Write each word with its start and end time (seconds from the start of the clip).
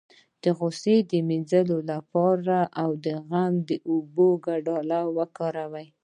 د 0.43 0.45
غوسې 0.57 0.95
د 1.11 1.13
مینځلو 1.27 1.77
لپاره 1.91 2.57
د 3.03 3.05
زغم 3.05 3.55
او 3.73 3.81
اوبو 3.91 4.27
ګډول 4.45 4.91
وکاروئ 5.17 5.87